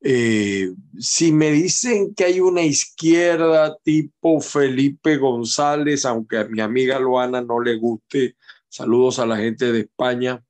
[0.00, 6.98] Eh, si me dicen que hay una izquierda tipo Felipe González, aunque a mi amiga
[6.98, 8.36] Luana no le guste,
[8.68, 10.44] saludos a la gente de España.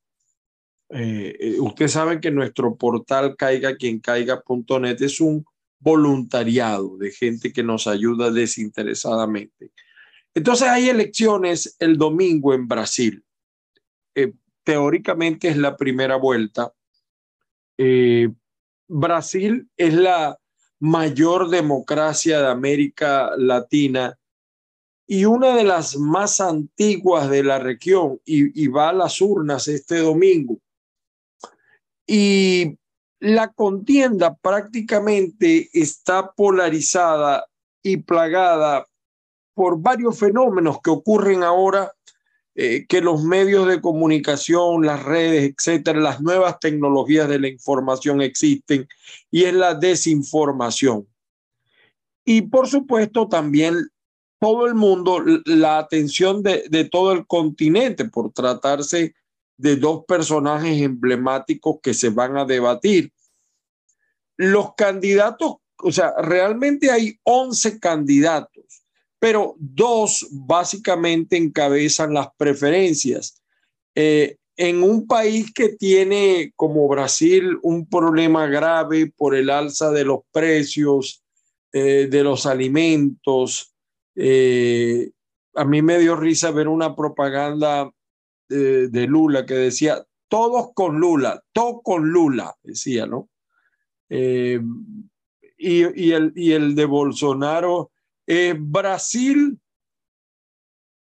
[0.91, 5.45] Eh, ustedes saben que nuestro portal caiga es un
[5.79, 9.71] voluntariado de gente que nos ayuda desinteresadamente.
[10.35, 13.25] Entonces hay elecciones el domingo en Brasil.
[14.15, 14.33] Eh,
[14.65, 16.73] teóricamente es la primera vuelta.
[17.79, 18.29] Eh,
[18.89, 20.39] Brasil es la
[20.81, 24.19] mayor democracia de América Latina
[25.07, 29.69] y una de las más antiguas de la región y, y va a las urnas
[29.69, 30.59] este domingo.
[32.07, 32.77] Y
[33.21, 37.47] la contienda prácticamente está polarizada
[37.83, 38.87] y plagada
[39.55, 41.93] por varios fenómenos que ocurren ahora,
[42.57, 48.21] eh, que los medios de comunicación, las redes, etcétera, las nuevas tecnologías de la información
[48.21, 48.87] existen
[49.31, 51.09] y es la desinformación.
[52.25, 53.89] Y por supuesto también
[54.41, 59.15] todo el mundo, la atención de, de todo el continente por tratarse
[59.57, 63.13] de dos personajes emblemáticos que se van a debatir.
[64.37, 68.54] Los candidatos, o sea, realmente hay 11 candidatos
[69.25, 73.43] pero dos básicamente encabezan las preferencias.
[73.95, 80.05] Eh, en un país que tiene como Brasil un problema grave por el alza de
[80.05, 81.25] los precios
[81.73, 83.75] eh, de los alimentos,
[84.15, 85.11] eh,
[85.55, 87.91] a mí me dio risa ver una propaganda
[88.47, 93.31] de Lula que decía, todos con Lula, todo con Lula, decía, ¿no?
[94.11, 94.61] y,
[96.13, 97.91] el, y el de Bolsonaro
[98.27, 99.61] eh, Brasil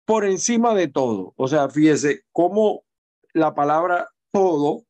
[0.04, 1.32] por encima de todo.
[1.36, 2.84] O sea, fíjese cómo
[3.32, 4.84] la palabra todo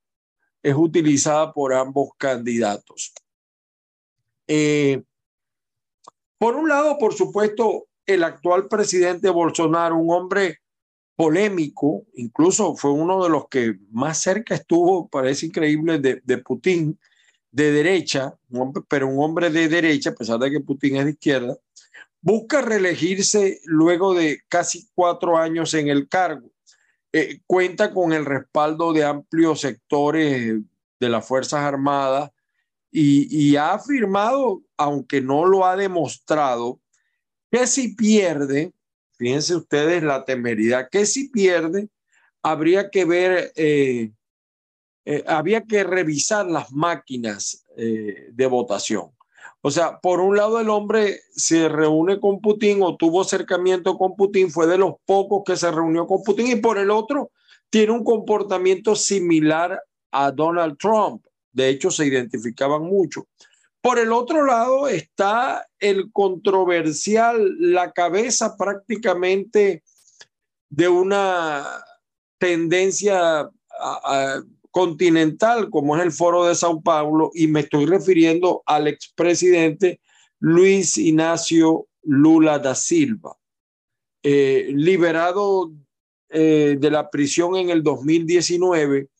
[0.62, 3.12] es utilizada por ambos candidatos.
[4.46, 5.02] Eh,
[6.38, 10.58] por un lado, por supuesto, el actual presidente Bolsonaro, un hombre
[11.16, 16.98] polémico, incluso fue uno de los que más cerca estuvo, parece increíble, de, de Putin,
[17.50, 18.36] de derecha,
[18.88, 21.56] pero un hombre de derecha, a pesar de que Putin es de izquierda,
[22.24, 26.50] busca reelegirse luego de casi cuatro años en el cargo.
[27.12, 30.58] Eh, cuenta con el respaldo de amplios sectores
[30.98, 32.30] de las Fuerzas Armadas
[32.90, 36.80] y, ha afirmado, aunque no lo ha demostrado,
[37.50, 38.72] que si pierde,
[39.18, 41.90] fíjense ustedes la temeridad, que si pierde,
[42.42, 44.12] habría que ver, eh,
[45.04, 49.13] eh, había que revisar las máquinas de votación.
[49.66, 54.14] O sea, por un lado el hombre se reúne con Putin o tuvo acercamiento con
[54.14, 57.30] Putin, fue de los pocos que se reunió con Putin, y por el otro
[57.70, 61.24] tiene un comportamiento similar a Donald Trump.
[61.50, 63.26] De hecho, se identificaban mucho.
[63.80, 69.82] Por el otro lado está el controversial, la cabeza prácticamente
[70.68, 71.64] de una
[72.36, 73.48] tendencia
[74.74, 80.00] continental como es el Foro de Sao Paulo y me estoy refiriendo al expresidente
[80.40, 83.36] Luis Ignacio Lula da Silva,
[84.24, 85.70] eh, liberado
[86.28, 89.10] eh, de la prisión en el 2019,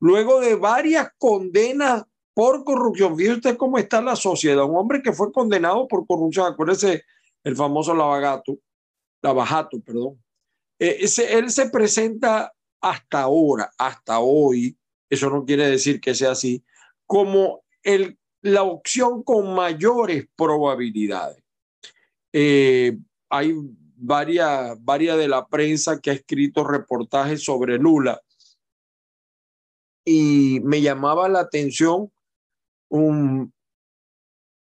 [0.00, 3.14] luego de varias condenas por corrupción.
[3.14, 4.64] Fíjese usted cómo está la sociedad.
[4.64, 7.04] Un hombre que fue condenado por corrupción, acuérdese
[7.44, 8.58] el famoso Lavagato,
[9.20, 10.18] Lavajato, perdón.
[10.78, 12.50] Eh, él se presenta
[12.80, 14.74] hasta ahora, hasta hoy,
[15.12, 16.64] eso no quiere decir que sea así,
[17.06, 21.44] como el, la opción con mayores probabilidades.
[22.32, 22.96] Eh,
[23.28, 23.54] hay
[23.94, 28.22] varias, varias de la prensa que ha escrito reportajes sobre Lula
[30.02, 32.10] y me llamaba la atención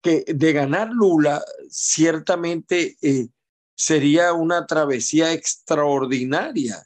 [0.01, 3.27] que de ganar Lula ciertamente eh,
[3.75, 6.81] sería una travesía extraordinaria.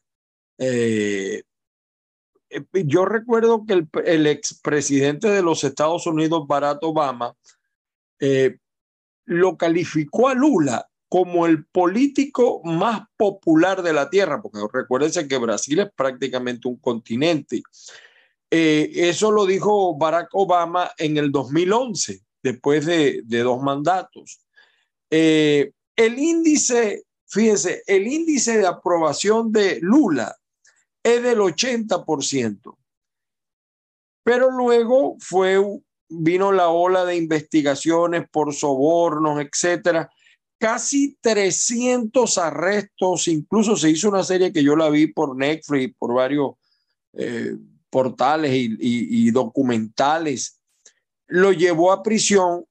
[0.57, 1.43] Eh,
[2.73, 7.35] yo recuerdo que el, expresidente de los Estados Unidos, Barack Obama,
[9.25, 15.37] lo calificó a Lula como el político más popular de la Tierra, porque recuérdense que
[15.37, 17.61] Brasil es prácticamente un continente.
[18.49, 24.39] Eh, eso lo dijo Barack Obama en el 2011, después de, dos mandatos.
[25.11, 30.35] Eh, el índice, fíjense, el índice de aprobación de Lula
[31.03, 32.77] es del 80%,
[34.23, 35.61] pero luego fue,
[36.09, 40.09] vino la ola de investigaciones por sobornos, etcétera,
[40.57, 46.13] casi 300 arrestos, incluso se hizo una serie que yo la vi por Netflix, por
[46.13, 46.53] varios
[47.13, 47.57] eh,
[47.89, 50.59] portales y, documentales,
[51.27, 52.65] lo llevó a prisión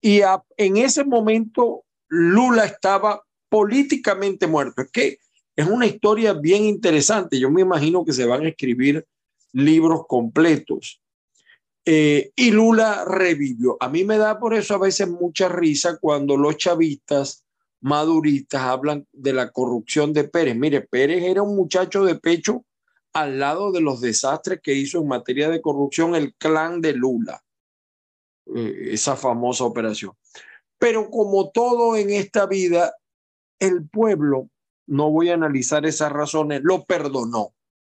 [0.00, 0.22] y
[0.56, 4.82] en ese momento Lula estaba políticamente muerto.
[4.82, 4.90] Es
[5.56, 7.38] es una historia bien interesante.
[7.38, 9.06] Yo me imagino que se van a escribir
[9.52, 11.00] libros completos.
[11.84, 13.76] Eh, y Lula revivió.
[13.80, 17.44] A mí me da por eso a veces mucha risa cuando los chavistas
[17.80, 20.56] maduristas hablan de la corrupción de Pérez.
[20.56, 22.64] Mire, Pérez era un muchacho de pecho
[23.12, 27.42] al lado de los desastres que hizo en materia de corrupción el clan de Lula,
[28.54, 30.12] eh, esa famosa operación.
[30.78, 32.94] Pero como todo en esta vida,
[33.58, 34.48] el pueblo,
[34.90, 37.54] no voy a analizar esas razones, lo perdonó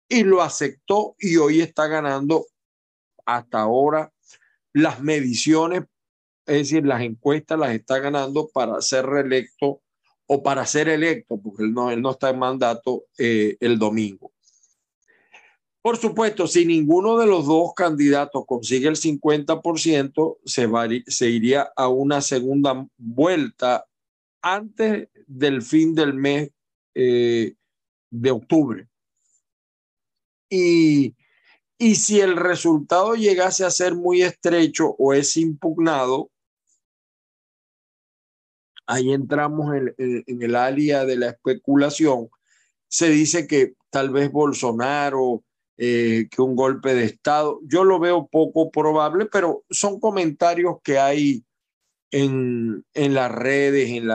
[0.10, 2.46] y lo aceptó y hoy está ganando
[3.26, 4.12] hasta ahora
[4.74, 5.84] las mediciones,
[6.46, 9.82] es decir, las encuestas las está ganando para ser reelecto
[10.28, 14.34] o para ser electo, porque él no, él no está en mandato eh, el domingo.
[15.82, 20.70] Por supuesto, si ninguno de los dos candidatos consigue el 50%, se,
[21.08, 23.86] se iría a una segunda vuelta
[24.42, 26.52] antes del fin del mes
[26.96, 27.56] eh,
[28.10, 28.88] de octubre.
[30.50, 31.16] Y
[31.82, 36.30] y si el resultado llegase a ser muy estrecho o es impugnado,
[38.86, 42.30] ahí entramos en, el área de la especulación.
[42.88, 45.44] Se dice que tal vez Bolsonaro,
[45.76, 51.00] eh, que un golpe de Estado, yo lo veo poco probable, pero son comentarios que
[51.00, 51.44] hay
[52.12, 54.08] en, las redes, en,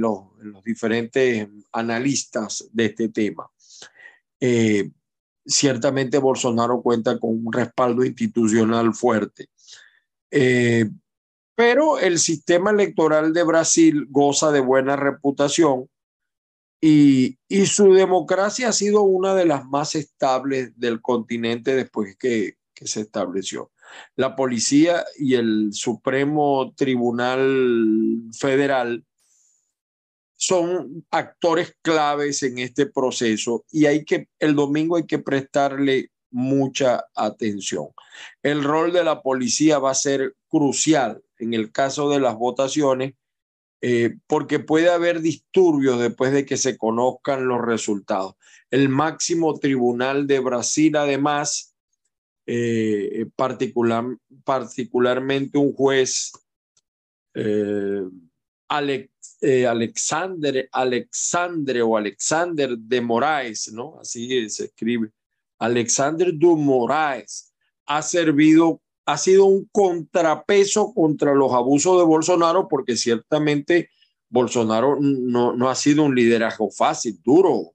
[0.00, 0.22] los,
[0.64, 3.50] diferentes analistas de este tema.
[4.40, 4.90] Eh,
[5.44, 9.48] ciertamente Bolsonaro cuenta con un respaldo institucional fuerte.
[10.30, 10.88] Eh,
[11.54, 15.88] pero el sistema electoral de Brasil goza de buena reputación
[16.80, 23.02] y, su democracia ha sido una de las más estables del continente después que se
[23.02, 23.70] estableció.
[24.16, 29.04] La policía y el Supremo Tribunal Federal
[30.36, 37.04] son actores claves en este proceso y hay que, el domingo hay que prestarle mucha
[37.14, 37.88] atención.
[38.42, 43.14] El rol de la policía va a ser crucial en el caso de las votaciones
[43.84, 48.34] eh, porque puede haber disturbios después de que se conozcan los resultados.
[48.70, 51.71] El máximo tribunal de Brasil, además,
[52.46, 54.04] eh, particular,
[54.44, 56.32] particularmente un juez,
[57.34, 58.02] eh,
[59.40, 63.98] eh, Alexander, Alexandre o Alexander de Moraes, ¿no?
[64.00, 65.10] Así se escribe.
[65.58, 67.52] Alexander de Moraes
[67.86, 73.90] ha servido, ha sido un contrapeso contra los abusos de Bolsonaro porque ciertamente
[74.28, 77.74] Bolsonaro no, no ha sido un liderazgo fácil, duro.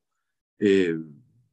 [0.60, 0.96] Eh,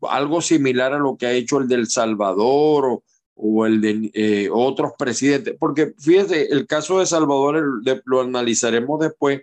[0.09, 3.03] algo similar a lo que ha hecho el del Salvador
[3.35, 5.57] o, el de eh, otros presidentes.
[5.59, 9.43] Porque fíjese, el caso de Salvador lo analizaremos después.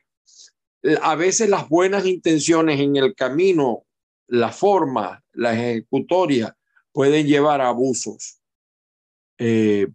[0.83, 3.83] Eh, a veces las buenas intenciones en el camino,
[4.27, 6.55] la forma, la ejecutoria,
[6.91, 8.39] pueden llevar a abusos.
[9.37, 9.87] Eh,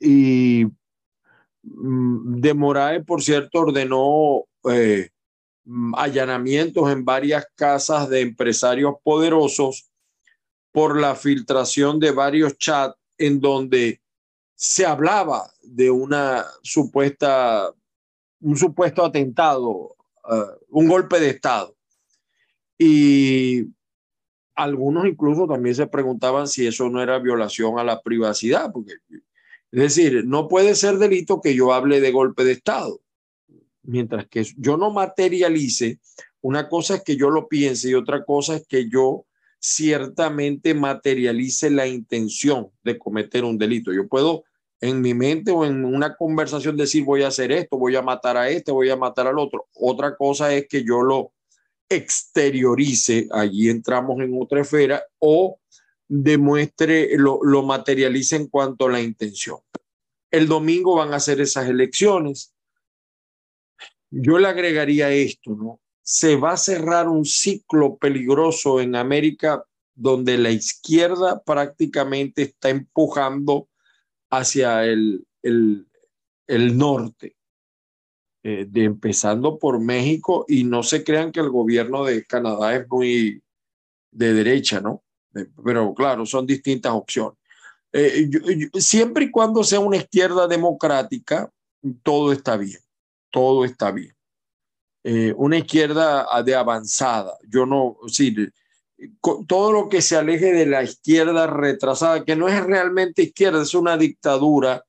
[0.00, 0.66] y
[1.62, 4.44] mm, de Moraes, por cierto, ordenó
[5.64, 9.91] mm, allanamientos en varias casas de empresarios poderosos
[10.72, 14.00] por la filtración de varios chats en donde
[14.54, 17.70] se hablaba de una supuesta,
[18.40, 19.96] un supuesto atentado,
[20.30, 21.76] eh, un golpe de Estado.
[22.78, 23.66] Y
[24.54, 29.80] algunos incluso también se preguntaban si eso no era violación a la privacidad, porque es
[29.80, 33.00] decir, no puede ser delito que yo hable de golpe de Estado,
[33.82, 35.98] mientras que yo no materialice,
[36.40, 39.26] una cosa es que yo lo piense y otra cosa es que yo
[39.62, 43.92] ciertamente materialice la intención de cometer un delito.
[43.92, 44.44] Yo puedo
[44.80, 48.36] en mi mente o en una conversación decir voy a hacer esto, voy a matar
[48.36, 49.68] a este, voy a matar al otro.
[49.74, 51.32] Otra cosa es que yo lo
[51.88, 55.60] exteriorice, allí entramos en otra esfera, o
[56.08, 59.58] demuestre, lo, lo materialice en cuanto a la intención.
[60.30, 62.52] El domingo van a ser esas elecciones.
[64.10, 65.81] Yo le agregaría esto, ¿no?
[66.02, 73.68] Se va a cerrar un ciclo peligroso en América donde la izquierda prácticamente está empujando
[74.30, 77.36] hacia el, el, norte,
[78.42, 82.88] eh, de empezando por México y no se crean que el gobierno de Canadá es
[82.88, 83.42] muy
[84.10, 85.02] de derecha, ¿no?
[85.64, 87.38] Pero claro, son distintas opciones.
[87.92, 88.30] Eh,
[88.74, 91.50] siempre y cuando sea una izquierda democrática,
[92.02, 92.80] todo está bien,
[93.30, 94.14] todo está bien.
[95.04, 97.36] Eh, una izquierda de avanzada.
[97.48, 98.34] Yo no, sí,
[99.48, 103.74] todo lo que se aleje de la izquierda retrasada, que no es realmente izquierda, es
[103.74, 104.84] una dictadura,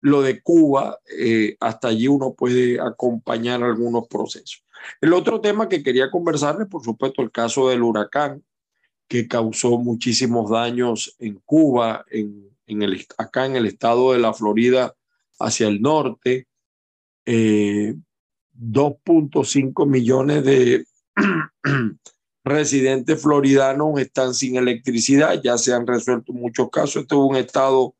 [0.00, 4.64] lo de Cuba, eh, hasta allí uno puede acompañar algunos procesos.
[5.00, 8.44] El otro tema que quería conversarles, por supuesto, el caso del huracán,
[9.08, 14.32] que causó muchísimos daños en Cuba, en, en el, acá en el estado de la
[14.32, 14.94] Florida
[15.40, 16.46] hacia el norte.
[17.26, 17.94] Eh,
[18.58, 20.84] 2.5 millones de
[22.44, 27.02] residentes floridanos están sin electricidad, ya se han resuelto muchos casos.
[27.02, 27.94] Este es un estado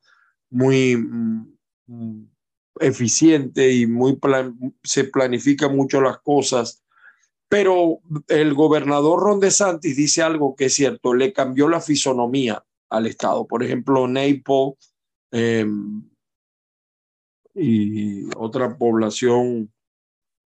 [0.51, 2.29] muy mm,
[2.81, 4.19] eficiente y muy
[4.83, 6.83] se planifica mucho las cosas.
[7.49, 13.07] Pero el gobernador Ron DeSantis dice algo que es cierto, le cambió la fisonomía al
[13.07, 13.47] estado.
[13.47, 14.75] Por ejemplo, Naples
[15.31, 16.03] em,
[17.55, 19.73] y otra población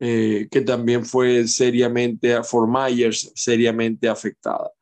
[0.04, 4.72] eh, que también fue seriamente, for Myers, seriamente afectada.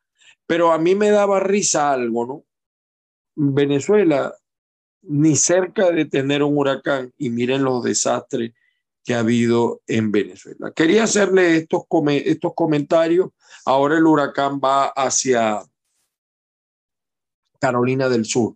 [0.47, 2.43] Pero a mí me daba risa algo, ¿no?
[3.35, 4.33] Venezuela
[5.03, 8.53] ni cerca de tener un huracán y miren los desastres
[9.03, 10.71] que ha habido en Venezuela.
[10.75, 11.83] Quería hacerle estos,
[12.25, 13.29] estos comentarios.
[13.63, 15.61] Ahora el huracán va hacia
[17.59, 18.55] Carolina del Sur.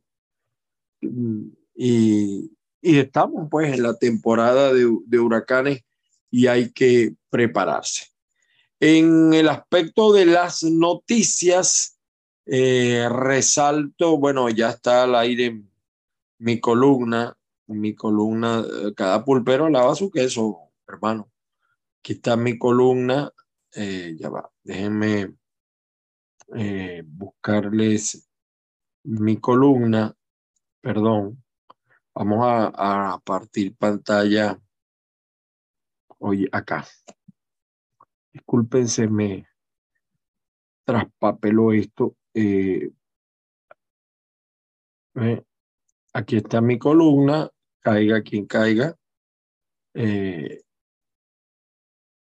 [0.99, 5.83] Y, y estamos pues en la temporada de, de huracanes
[6.35, 8.07] y hay que prepararse.
[8.81, 11.97] En el aspecto de las noticias,
[12.45, 15.63] eh, resalto, bueno, ya está al aire
[16.39, 17.37] mi columna,
[17.67, 21.31] mi columna, eh, cada pulpero lava su queso, hermano.
[21.99, 23.31] Aquí está mi columna,
[23.73, 25.37] eh, ya va, déjenme
[27.05, 28.29] buscarles
[29.03, 30.13] mi columna,
[30.81, 31.41] perdón,
[32.13, 34.59] vamos a, a partir pantalla
[36.27, 36.83] Oye, acá.
[38.33, 39.47] Discúlpense, me
[40.83, 42.15] traspapeló esto.
[42.33, 42.89] Eh,
[46.13, 48.95] aquí está mi columna, caiga quien caiga.
[49.93, 50.63] Eh,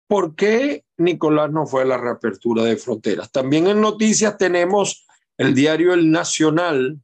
[0.10, 3.32] ¿Por qué Nicolás no fue a la reapertura de fronteras?
[3.32, 5.08] También en noticias tenemos
[5.38, 7.02] el diario El Nacional.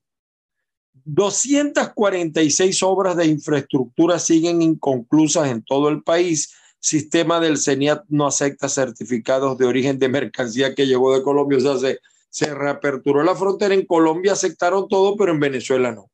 [1.06, 8.70] 246 obras de infraestructura siguen inconclusas en todo el país sistema del CENIAT no acepta
[8.70, 11.58] certificados de origen de mercancía que llegó de Colombia.
[11.58, 13.74] O sea, se, se reaperturó la frontera.
[13.74, 16.10] En Colombia aceptaron todo, pero en Venezuela no.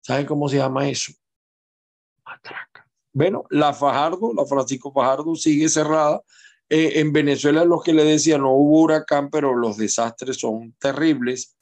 [0.00, 1.12] ¿Saben cómo se llama eso?
[2.24, 2.88] Matraca.
[3.12, 6.22] Bueno, la Fajardo, la Francisco Fajardo sigue cerrada.
[6.68, 11.54] Eh, en Venezuela, lo que le decía, no hubo huracán, pero los desastres son terribles.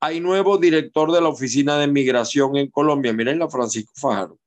[0.00, 3.12] Hay nuevo director de la Oficina de Migración en Colombia.
[3.12, 4.38] Miren la Francisco Fajardo.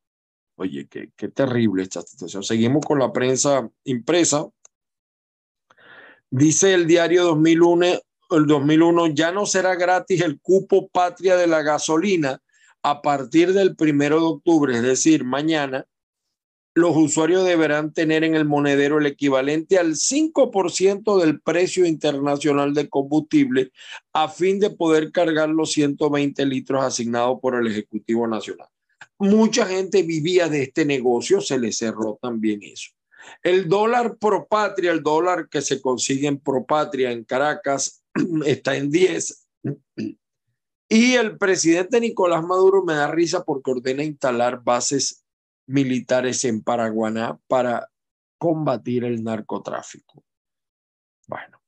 [0.56, 2.44] Oye, qué, qué terrible esta situación.
[2.44, 4.48] Seguimos con la prensa impresa.
[6.30, 7.86] Dice el diario 2001,
[8.32, 12.42] el 2001, ya no será gratis el cupo patria de la gasolina
[12.84, 15.88] a partir del primero de octubre, es decir, mañana,
[16.76, 22.90] los usuarios deberán tener en el monedero el equivalente al 5% del precio internacional de
[22.90, 23.72] combustible
[24.12, 28.73] a fin de poder cargar los 120 litros asignados por el Ejecutivo Nacional.
[29.24, 32.92] Mucha gente vivía de este negocio, se le cerró también eso.
[33.42, 38.04] El dólar pro patria, el dólar que se consigue en pro patria en Caracas,
[38.46, 39.48] está en 10.
[40.90, 45.24] Y el presidente Nicolás Maduro me da risa porque ordena instalar bases
[45.68, 47.90] militares en Paraguaná para
[48.38, 50.22] combatir el narcotráfico.
[51.28, 51.62] Bueno,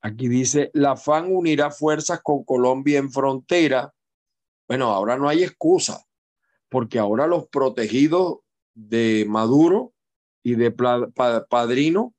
[0.00, 3.92] aquí dice, la FAN unirá fuerzas con Colombia en frontera.
[4.68, 6.06] Bueno, ahora no hay excusa,
[6.74, 8.38] porque ahora los protegidos
[8.74, 9.92] de Maduro
[10.42, 10.72] y de
[11.48, 12.12] Padrino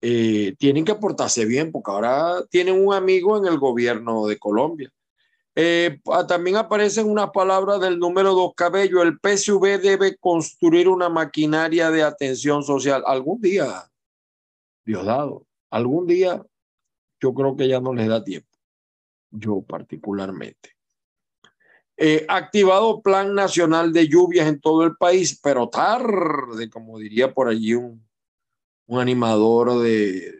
[0.00, 4.92] eh, tienen que portarse bien, porque ahora tienen un amigo en el gobierno de Colombia.
[5.56, 9.02] Eh, también aparecen unas palabras del número dos cabello.
[9.02, 13.02] El PSV debe construir una maquinaria de atención social.
[13.04, 13.90] Algún día,
[14.84, 16.40] Diosdado, algún día
[17.20, 18.56] yo creo que ya no les da tiempo.
[19.32, 20.79] Yo particularmente.
[22.02, 27.48] Eh, activado Plan Nacional de Lluvias en todo el país, pero tarde, como diría por
[27.48, 28.02] allí un,
[28.86, 30.34] un animador de,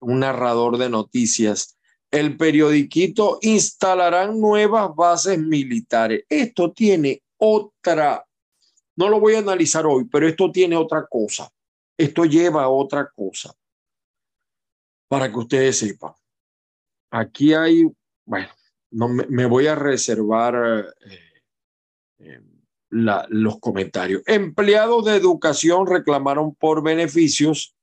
[0.00, 1.78] un narrador de noticias
[2.10, 6.24] el periodiquito instalarán nuevas bases militares.
[6.28, 8.26] Esto tiene otra,
[8.96, 11.50] no lo voy a analizar hoy, pero esto tiene otra cosa.
[11.96, 13.54] Esto lleva a otra cosa.
[15.08, 16.12] Para que ustedes sepan.
[17.10, 17.84] Aquí hay,
[18.24, 18.48] bueno,
[18.90, 21.18] no me, voy a reservar eh,
[22.18, 22.40] eh,
[22.90, 24.22] los comentarios.
[24.26, 27.74] Empleados de educación reclamaron por beneficios.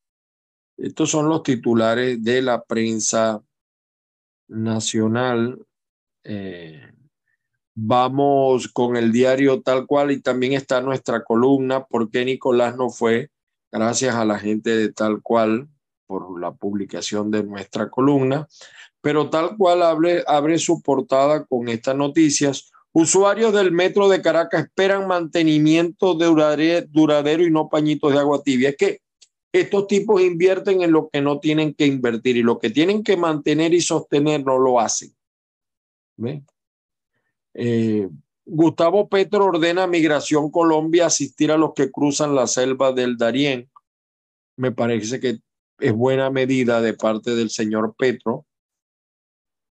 [0.78, 3.41] Estos son los titulares de la prensa
[4.48, 5.65] nacional.
[6.24, 6.91] Eh,
[7.74, 12.89] vamos con el diario tal cual y también está nuestra columna, ¿por qué Nicolás no
[12.89, 13.30] fue?
[13.72, 15.70] Gracias a la gente de tal cual
[16.06, 18.48] por la publicación de nuestra columna.
[19.08, 22.70] Pero tal cual abre, su portada con estas noticias.
[22.91, 28.67] Usuarios del metro de Caracas esperan mantenimiento de duradero y no pañitos de agua tibia.
[28.67, 29.00] Es que
[29.54, 33.15] estos tipos invierten en lo que no tienen que invertir y lo que tienen que
[33.15, 35.15] mantener y sostener no lo hacen.
[37.54, 38.10] Eh,
[38.43, 43.70] Gustavo Petro ordena a Migración Colombia asistir a los que cruzan la selva del Darién.
[44.58, 45.39] Me parece que
[45.80, 48.43] es buena medida de parte del señor Petro.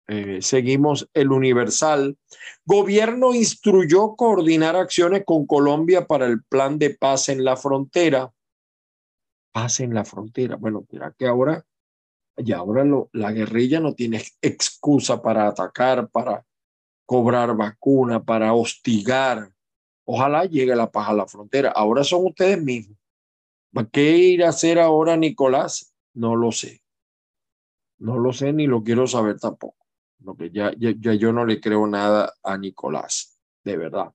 [0.09, 2.17] Eh, seguimos el Universal.
[2.65, 8.33] Gobierno instruyó coordinar acciones con Colombia para el plan de paz en la frontera
[9.79, 10.57] en la frontera.
[10.57, 11.65] Bueno, mira que ahora,
[12.37, 16.45] ya ahora la guerrilla no tiene excusa para atacar, para
[17.05, 19.53] cobrar vacuna, para hostigar.
[20.05, 21.71] Ojalá llegue la paz a la frontera.
[21.71, 22.97] Ahora son ustedes mismos.
[23.93, 25.93] ¿Qué ir a hacer ahora Nicolás?
[26.15, 26.83] No lo sé.
[27.99, 29.78] No lo sé ni lo quiero saber tampoco.
[30.21, 34.13] Lo que ya, ya yo no le creo nada a Nicolás, de verdad.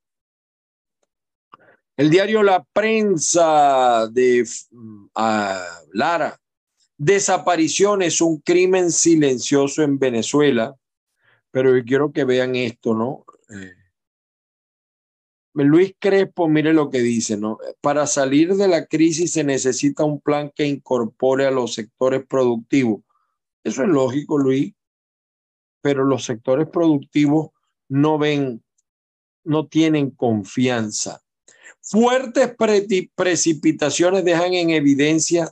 [1.96, 5.06] El diario La Prensa de mm,
[5.94, 6.40] Lara.
[6.98, 10.76] Desaparición es un crimen silencioso en Venezuela.
[11.52, 13.26] Pero yo quiero que vean esto, ¿no?
[13.50, 13.74] Eh,
[15.54, 17.60] Luis Crespo, mire lo que dice, ¿no?
[17.80, 23.02] Para salir de la crisis se necesita un plan que incorpore a los sectores productivos.
[23.64, 24.74] Eso es lógico, Luis,
[25.84, 27.52] pero los sectores productivos
[27.88, 28.64] no ven,
[29.44, 31.24] no tienen confianza
[31.86, 32.56] Fuertes
[33.14, 35.52] precipitaciones dejan en evidencia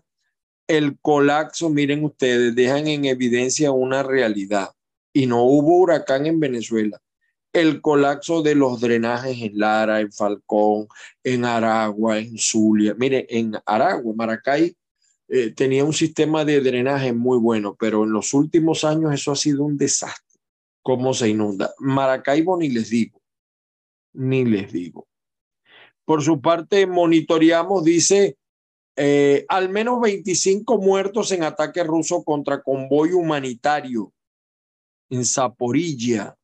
[0.65, 4.70] el colapso, miren ustedes, dejan en evidencia una realidad.
[5.12, 7.02] Y no hubo huracán en Venezuela.
[7.52, 10.88] El colapso de los drenajes en Lara, en Falcón,
[11.22, 12.96] en Aragua, en Zulia.
[12.98, 14.74] Mire, en Aragua, Maracay,
[15.34, 19.38] eh, tenía un sistema de drenaje muy bueno, pero en los últimos años eso ha
[19.38, 20.41] sido un desastre.
[20.82, 21.74] ¿Cómo se inunda?
[21.80, 23.22] Maracaibo ni les digo,
[24.12, 25.08] ni les digo.
[26.04, 28.36] Por su parte, monitoreamos, dice,
[28.98, 34.12] eh, al menos 25 muertos en ataque ruso contra convoy humanitario
[35.10, 36.36] en Zaporilla.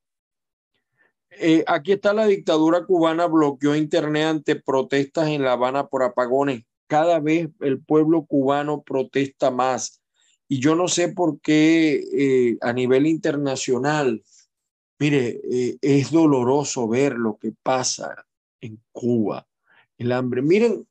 [1.32, 6.64] Eh, aquí está la dictadura cubana, bloqueó internet ante protestas en La Habana por apagones.
[6.88, 10.02] Cada vez el pueblo cubano protesta más.
[10.48, 14.24] Y yo no sé por qué eh, a nivel internacional,
[14.98, 18.26] mire, eh, es doloroso ver lo que pasa
[18.62, 19.48] en Cuba,
[19.98, 20.42] el hambre.
[20.42, 20.88] Miren,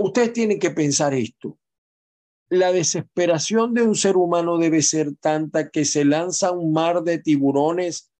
[0.00, 1.58] ustedes tienen que pensar esto.
[2.48, 7.18] La desesperación de un ser humano debe ser tanta que se lanza un mar de
[7.18, 8.10] tiburones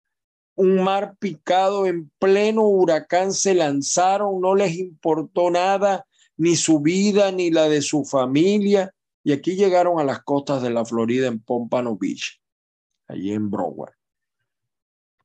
[0.57, 7.33] un mar picado en pleno huracán, se lanzaron, no les importó nada, ni su vida,
[7.33, 8.93] ni la de su familia,
[9.25, 12.41] y aquí llegaron a las costas de la Florida en Pompano Beach,
[13.09, 13.95] allí en Broward.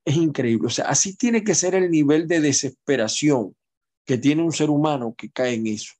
[0.03, 3.55] Es increíble, o sea, así tiene que ser el nivel de desesperación
[4.05, 5.93] que tiene un ser humano que cae en eso.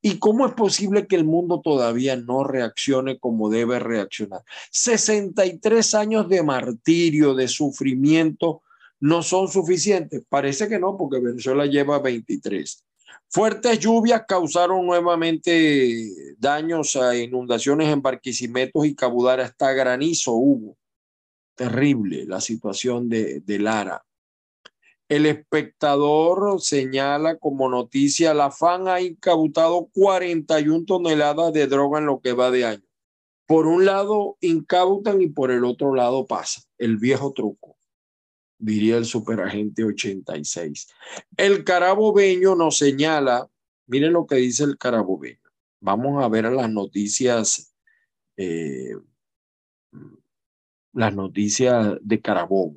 [0.00, 4.42] ¿Y cómo es posible que el mundo todavía no reaccione como debe reaccionar?
[4.70, 8.62] 63 años de martirio, de sufrimiento,
[9.00, 10.22] no son suficientes.
[10.28, 12.84] Parece que no, porque Venezuela lleva 23.
[13.28, 19.44] Fuertes lluvias causaron nuevamente daños a inundaciones en Barquisimetos y Cabudara.
[19.44, 20.76] Hasta granizo hubo.
[21.54, 24.04] Terrible la situación de, de Lara.
[25.08, 32.20] El espectador señala como noticia, la FAN ha incautado 41 toneladas de droga en lo
[32.20, 32.84] que va de año.
[33.46, 37.77] Por un lado incautan y por el otro lado pasa, el viejo truco,
[38.58, 40.88] diría el superagente 86.
[41.36, 43.48] El carabobeño nos señala,
[43.86, 45.38] miren lo que dice el carabobeño.
[45.80, 47.72] Vamos a ver las noticias,
[48.36, 48.96] eh,
[50.92, 52.76] las noticias de Carabobo.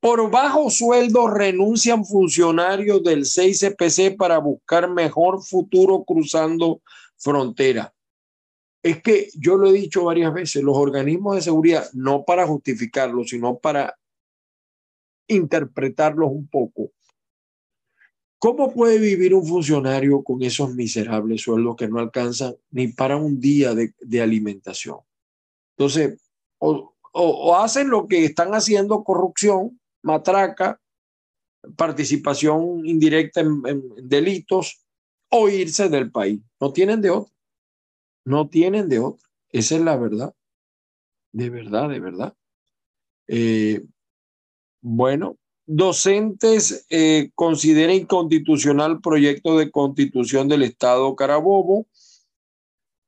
[0.00, 6.82] Por bajo sueldo renuncian funcionarios del 6CPC para buscar mejor futuro cruzando
[7.16, 7.94] frontera.
[8.82, 13.24] Es que yo lo he dicho varias veces, los organismos de seguridad, no para justificarlo,
[13.24, 13.96] sino para
[15.28, 16.90] interpretarlos un poco.
[18.38, 23.40] ¿Cómo puede vivir un funcionario con esos miserables sueldos que no alcanzan ni para un
[23.40, 24.98] día de, alimentación?
[25.76, 26.20] Entonces,
[26.58, 30.80] o, o hacen lo que están haciendo, corrupción, matraca,
[31.76, 34.84] participación indirecta en, delitos
[35.30, 36.40] o irse del país.
[36.60, 37.32] No tienen de otro.
[38.24, 39.26] No tienen de otro.
[39.50, 40.34] Esa es la verdad.
[41.32, 42.34] De verdad, de verdad.
[43.26, 43.84] Eh,
[44.86, 51.86] bueno, docentes eh, considera inconstitucional proyecto de constitución del Estado Carabobo.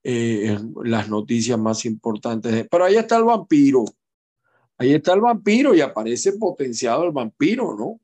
[0.02, 2.66] Eh, las noticias más importantes.
[2.70, 3.84] Pero ahí está el vampiro.
[4.78, 8.00] Ahí está el vampiro y aparece potenciado el vampiro, ¿no?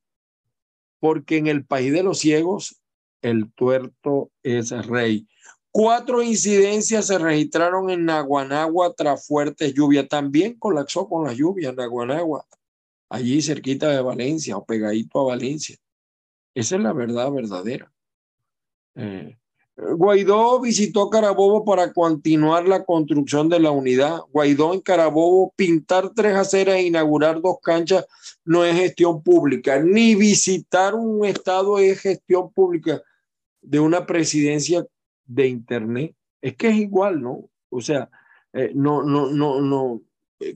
[1.01, 2.83] Porque en el país de los ciegos,
[3.23, 5.27] el tuerto es rey.
[5.71, 10.09] Cuatro incidencias se registraron en Naguanagua tras fuertes lluvias.
[10.09, 12.45] También colapsó con las lluvias Naguanagua,
[13.13, 15.77] allí cerquita de Valencia o pegadito a Valencia.
[16.55, 17.93] Esa es la verdad verdadera.
[18.95, 19.37] Eh,
[19.77, 24.21] Guaidó visitó Carabobo para continuar la construcción de la unidad.
[24.33, 28.07] Guaidó en Carabobo, pintar tres aceras e inaugurar dos canchas
[28.45, 33.03] no es gestión pública, ni visitar un estado es gestión pública
[33.61, 34.87] de una presidencia
[35.27, 36.15] de Internet.
[36.41, 37.49] Es que es igual, ¿no?
[37.69, 38.11] O sea,
[38.55, 40.01] eh, no, no, no, no.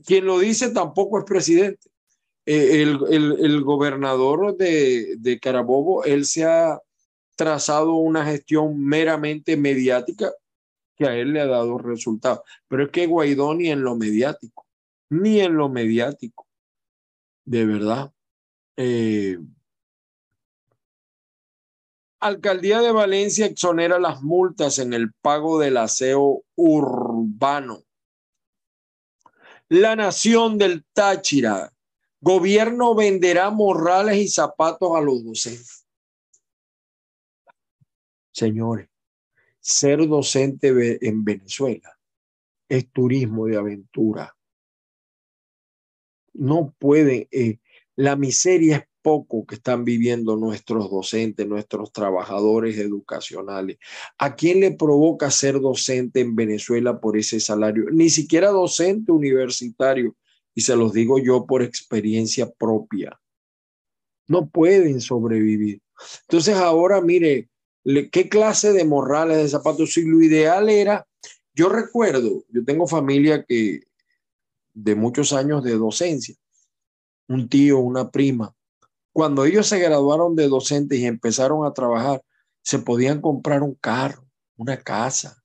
[0.05, 1.89] Quien lo dice tampoco es presidente.
[2.49, 6.79] Eh, el, el, gobernador de, de Carabobo, él se ha
[7.35, 10.31] trazado una gestión meramente mediática
[10.95, 12.39] que a él le ha dado resultados.
[12.69, 14.65] Pero es que Guaidó ni en lo mediático,
[15.09, 16.47] ni en lo mediático,
[17.45, 18.13] de verdad.
[18.77, 19.37] Eh,
[22.21, 27.83] Alcaldía de Valencia exonera las multas en el pago del aseo urbano.
[29.67, 31.73] La nación del Táchira.
[32.19, 35.85] Gobierno venderá morrales y zapatos a los docentes.
[38.31, 38.89] Señores,
[39.59, 40.69] ser docente
[41.07, 41.97] en Venezuela
[42.69, 44.35] es turismo de aventura.
[46.33, 47.59] No puede, eh,
[47.95, 53.77] la miseria es poco que están viviendo nuestros docentes, nuestros trabajadores educacionales.
[54.17, 57.85] ¿A quién le provoca ser docente en Venezuela por ese salario?
[57.91, 60.15] Ni siquiera docente universitario,
[60.57, 63.21] y se los digo yo por experiencia propia.
[64.27, 65.83] No pueden sobrevivir.
[66.21, 67.47] Entonces ahora, mire,
[68.11, 69.93] qué clase de morrales, de zapatos.
[69.93, 71.05] Si lo ideal era,
[71.53, 73.81] yo recuerdo, yo tengo familia que
[74.73, 76.33] de muchos años de docencia,
[77.27, 78.55] un tío, una prima,
[79.13, 82.23] cuando ellos se graduaron de docentes y empezaron a trabajar,
[82.63, 85.43] se podían comprar un carro, una casa,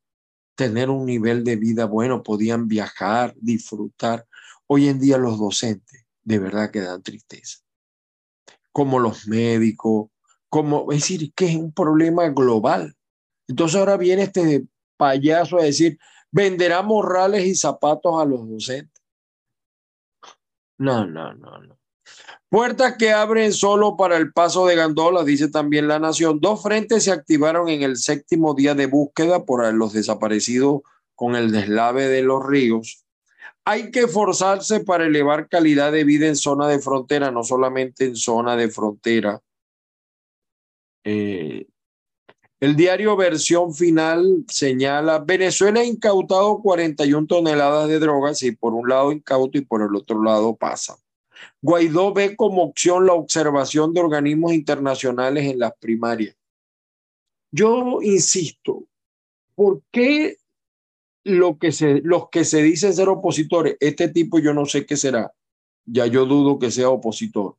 [0.54, 4.26] tener un nivel de vida bueno, podían viajar, disfrutar.
[4.74, 7.58] Hoy en día los docentes de verdad que dan tristeza.
[8.72, 10.08] como los médicos,
[10.48, 12.96] como, es decir, que es un problema global.
[13.46, 14.64] Entonces ahora viene este
[14.96, 15.98] payaso a decir,
[16.30, 19.02] venderá morrales y zapatos a los docentes.
[20.78, 21.78] No, no, no, no.
[22.48, 26.40] Puertas que abren solo para el paso de gandolas, dice también la Nación.
[26.40, 30.80] Dos frentes se activaron en el séptimo día de búsqueda por los desaparecidos
[31.14, 33.01] con el deslave de los ríos.
[33.64, 38.16] Hay que esforzarse para elevar calidad de vida en zona de frontera, no solamente en
[38.16, 39.40] zona de frontera.
[41.04, 41.66] Eh,
[42.62, 48.88] el diario Versión Final señala, Venezuela ha incautado 41 toneladas de drogas y por un
[48.88, 50.96] lado incauto y por el otro lado pasa.
[51.60, 56.36] Guaidó ve como opción la observación de organismos internacionales en las primarias.
[57.50, 58.84] Yo insisto,
[59.54, 60.36] ¿por qué
[61.24, 64.96] lo que se, los que se dicen ser opositores, este tipo yo no sé qué
[64.96, 65.32] será,
[65.84, 67.56] ya yo dudo que sea opositor.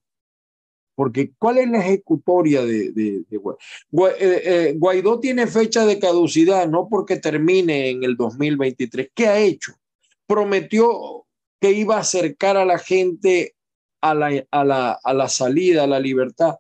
[0.96, 6.88] Porque ¿cuál es la ejecutoria de, de, eh, eh, Guaidó tiene fecha de caducidad, no
[6.88, 9.10] porque termine en el 2023.
[9.16, 9.74] ¿Qué ha hecho?
[10.28, 11.26] Prometió
[11.60, 13.56] que iba a acercar a la gente
[14.02, 16.58] a la, a la, a la salida, a la libertad.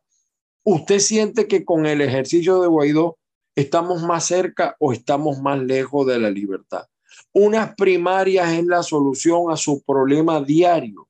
[0.64, 3.18] ¿Usted siente que con el ejercicio de Guaidó
[3.56, 6.88] estamos más cerca o estamos más lejos de la libertad?
[7.34, 11.10] Unas primarias es la solución a su problema diario.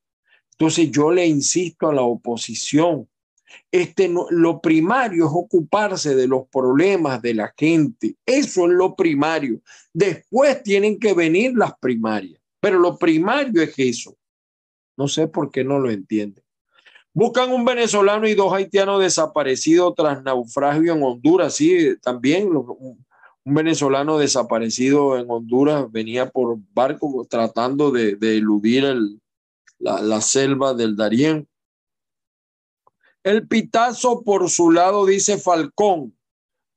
[0.51, 3.07] Entonces yo le insisto a la oposición,
[3.71, 8.15] este lo primario es ocuparse de los problemas de la gente.
[8.25, 9.62] Eso es lo primario.
[9.93, 14.15] Después tienen que venir las primarias, pero lo primario es eso.
[14.95, 16.43] No sé por qué no lo entienden.
[17.15, 21.55] Buscan un venezolano y dos haitianos desaparecidos tras naufragio en Honduras.
[21.55, 22.49] Sí, también
[23.45, 28.84] un venezolano desaparecido en Honduras venía por barco tratando de, eludir
[29.79, 31.47] la, la selva del Darién.
[33.23, 36.17] El pitazo por su lado dice Falcón.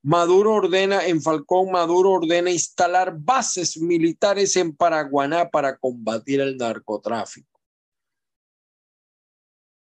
[0.03, 7.61] Maduro ordena, en Falcón, Maduro ordena instalar bases militares en Paraguaná para combatir el narcotráfico.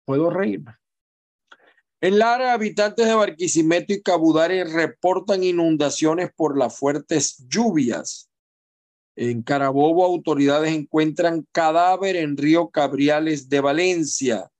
[0.05, 0.80] Puedo reírme.
[2.03, 8.27] En Lara, habitantes de Barquisimeto y Cabudare reportan inundaciones por las fuertes lluvias.
[9.15, 14.51] En Carabobo, autoridades encuentran cadáver en Río Cabriales de Valencia.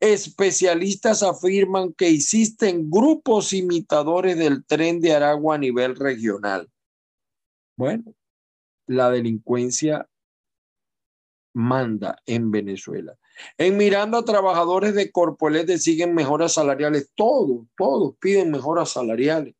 [0.00, 6.70] Especialistas afirman que existen grupos imitadores del tren de Aragua a nivel regional.
[7.76, 8.14] Bueno,
[8.86, 10.08] la delincuencia
[11.52, 13.18] manda en Venezuela.
[13.58, 17.10] En Miranda, trabajadores de Corpolet siguen mejoras salariales.
[17.14, 19.54] Todos, todos piden mejoras salariales.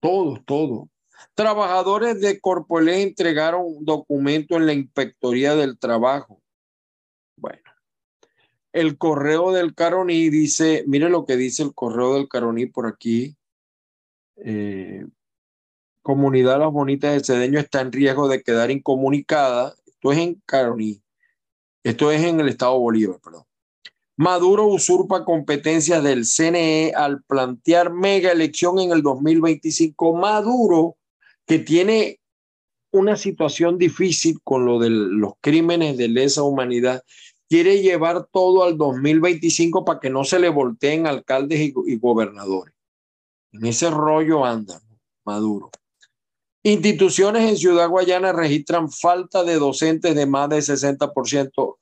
[0.00, 0.88] Todos, todos.
[1.34, 6.40] Trabajadores de Corpolet entregaron un documento en la Inspectoría del Trabajo.
[7.36, 7.62] Bueno,
[8.72, 13.36] el correo del Caroní dice, mire lo que dice el correo del Caroní por aquí.
[14.36, 15.06] Eh,
[16.02, 19.74] comunidad Las Bonitas de Cedeño está en riesgo de quedar incomunicada.
[19.86, 21.02] Esto es en Caroní.
[21.82, 23.44] Esto es en el estado Bolívar, perdón.
[24.16, 30.14] Maduro usurpa competencias del CNE al plantear mega elección en el 2025.
[30.14, 30.96] Maduro,
[31.46, 32.20] que tiene
[32.92, 37.02] una situación difícil con lo de los crímenes de lesa humanidad,
[37.48, 42.74] quiere llevar todo al 2025 para que no se le volteen alcaldes y, gobernadores.
[43.52, 44.80] En ese rollo anda
[45.24, 45.70] Maduro.
[46.62, 51.78] Instituciones en Ciudad Guayana registran falta de docentes de más del 60%,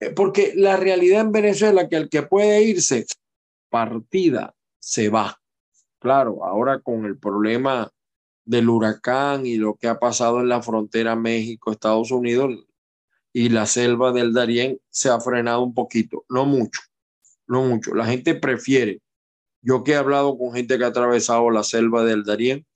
[0.00, 3.06] eh, porque la realidad en Venezuela es que el que puede irse,
[3.70, 5.40] partida, se va.
[5.98, 7.90] Claro, ahora con el problema
[8.44, 12.68] del huracán y lo que ha pasado en la frontera México-Estados Unidos,
[13.32, 16.80] y la selva del Darién se ha frenado un poquito, no mucho,
[17.46, 17.94] no mucho.
[17.94, 19.00] La gente prefiere,
[19.62, 22.66] yo que he hablado con gente que ha atravesado la selva del Darién,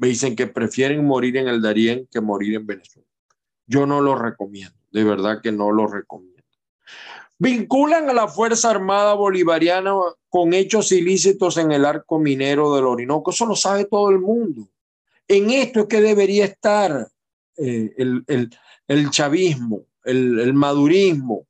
[0.00, 3.06] me dicen que prefieren morir en el Darién que morir en Venezuela.
[3.66, 6.42] Yo no lo recomiendo, de verdad que no lo recomiendo.
[7.38, 9.94] Vinculan a la Fuerza Armada Bolivariana
[10.30, 13.30] con hechos ilícitos en el arco minero del Orinoco.
[13.30, 14.68] Eso lo sabe todo el mundo.
[15.28, 17.06] En esto es que debería estar
[17.58, 18.50] eh, el, el,
[18.88, 21.46] el chavismo, el, madurismo,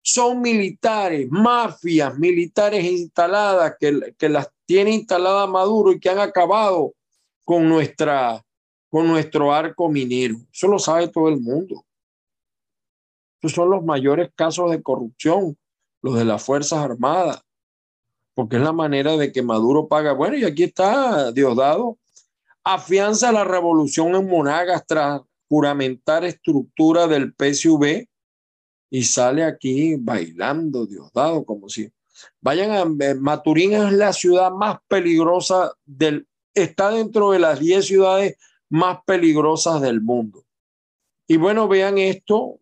[0.00, 6.94] son militares, mafias militares instaladas que, que, las tiene instaladas Maduro y que han acabado
[7.52, 8.42] con, nuestra,
[8.88, 10.38] con nuestro arco minero.
[10.50, 11.84] Eso lo sabe todo el mundo.
[13.42, 15.58] Esos son los mayores casos de corrupción,
[16.00, 17.42] los de las Fuerzas Armadas,
[18.32, 20.14] porque es la manera de que Maduro paga.
[20.14, 21.98] Bueno, y aquí está Diosdado.
[22.64, 28.06] Afianza la revolución en Monagas tras juramentar estructura del PSV
[28.88, 31.92] y sale aquí bailando Diosdado como si
[32.40, 37.86] Vayan a eh, Maturín es la ciudad más peligrosa del, está dentro de las 10
[37.86, 38.36] ciudades
[38.68, 40.44] más peligrosas del mundo.
[41.26, 42.58] Y bueno, vean esto,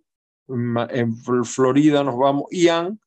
[0.49, 3.01] en Florida nos vamos, Ian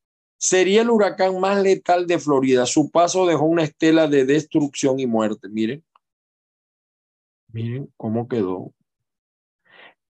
[0.44, 2.66] sería el huracán más letal de Florida.
[2.66, 5.48] Su paso dejó una estela de destrucción y muerte.
[5.48, 5.86] Miren,
[7.48, 8.74] miren cómo quedó.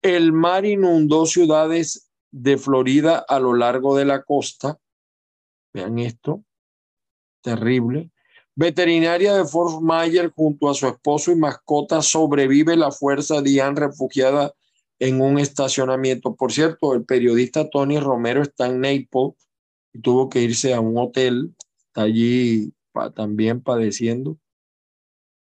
[0.02, 4.80] El mar inundó ciudades de Florida a lo largo de la costa.
[5.72, 6.44] Vean esto,
[7.42, 8.10] terrible.
[8.56, 14.54] Veterinaria de Fort Myers junto a su esposo y mascota sobrevive la fuerza Diane refugiada
[15.00, 16.36] en un estacionamiento.
[16.36, 19.34] Por cierto, el periodista Tony Romero está en Naples
[19.92, 21.56] y tuvo que irse a un hotel,
[21.88, 22.72] está allí
[23.16, 24.38] también padeciendo.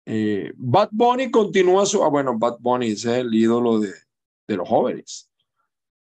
[0.07, 3.93] Eh, Bad Bunny continúa su, ah, bueno, Bad Bunny es el ídolo de,
[4.47, 5.29] de los jóvenes.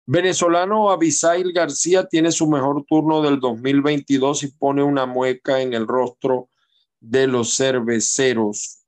[0.05, 5.87] Venezolano Abisail García tiene su mejor turno del 2022 y pone una mueca en el
[5.87, 6.49] rostro
[7.03, 8.85] de los cerveceros.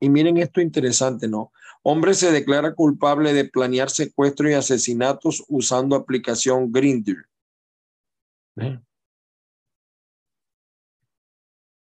[0.00, 1.52] Y miren esto interesante, ¿no?
[1.82, 7.26] Hombre se declara culpable de planear secuestro y asesinatos usando aplicación Grindr.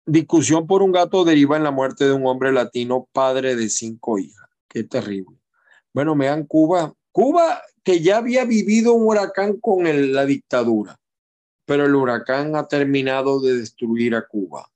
[0.06, 4.20] Discusión por un gato deriva en la muerte de un hombre latino, padre de cinco
[4.20, 4.48] hijas.
[4.68, 5.38] Qué terrible.
[5.94, 6.94] Bueno, vean Cuba.
[7.12, 11.00] Cuba que ya había vivido un huracán con la dictadura,
[11.66, 14.72] pero el huracán ha terminado de destruir a Cuba.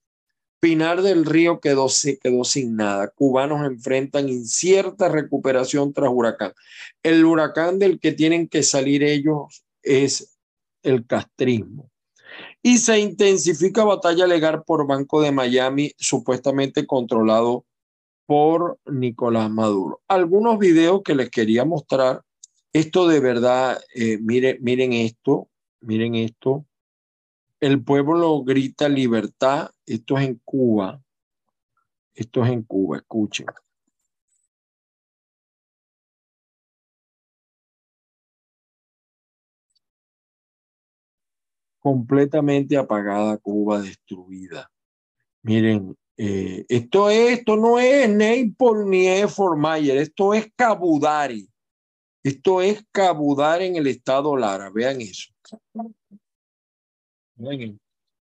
[0.60, 1.88] Pinar del Río quedó,
[2.22, 3.08] quedó sin nada.
[3.10, 6.54] Cubanos enfrentan incierta recuperación tras huracán.
[7.02, 10.38] El huracán del que tienen que salir ellos es
[10.84, 11.90] el castrismo.
[12.62, 17.66] Y se intensifica batalla legal por Banco de Miami, supuestamente controlado
[18.26, 20.02] por Nicolás Maduro.
[20.10, 22.22] Algunos videos que les quería mostrar.
[22.74, 25.48] Esto de verdad, eh, miren, miren esto,
[25.80, 26.66] miren esto.
[27.60, 29.72] El pueblo grita libertad.
[29.86, 31.02] Esto es en Cuba.
[32.14, 33.46] Esto es en Cuba, escuchen.
[41.80, 44.70] completamente apagada, Cuba destruida.
[45.42, 51.50] Miren, eh, esto, es, esto no es Naples ni es Mayer, esto es Cabudari.
[52.22, 55.34] Esto es Cabudari en el estado Lara, vean eso.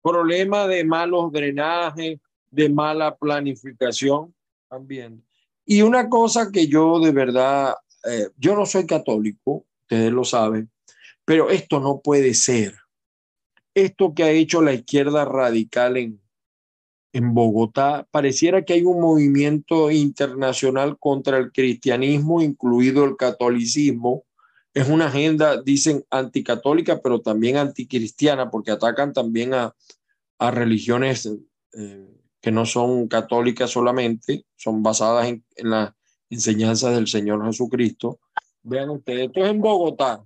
[0.03, 2.19] Problema de malos drenajes,
[2.51, 4.35] de mala planificación,
[4.69, 5.25] también.
[5.65, 10.71] Y una cosa que yo de verdad, eh, yo no soy católico, ustedes lo saben,
[11.25, 12.75] pero esto no puede ser
[13.75, 16.21] esto que ha hecho la izquierda radical en,
[17.13, 24.25] en Bogotá, pareciera que hay un movimiento internacional contra el cristianismo, incluido el catolicismo.
[24.75, 29.75] Es una agenda, dicen, anticatólica, pero también anticristiana, porque atacan también a,
[30.39, 31.31] a religiones
[31.73, 32.11] eh,
[32.41, 35.93] que no son católicas solamente, son basadas en, en las
[36.29, 38.19] enseñanzas del Señor Jesucristo.
[38.63, 40.25] Vean ustedes, esto es en Bogotá.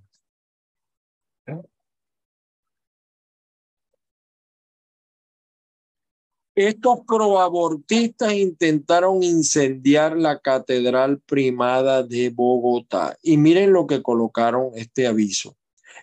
[6.59, 13.17] Estos proabortistas intentaron incendiar la Catedral Primada de Bogotá.
[13.21, 15.55] Y miren lo que colocaron este aviso.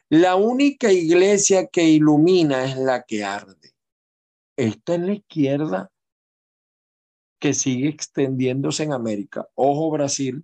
[0.09, 3.75] La única iglesia que ilumina es la que arde.
[4.57, 5.93] Esta es la izquierda
[7.39, 9.47] que sigue extendiéndose en América.
[9.57, 10.43] Ojo Brasil.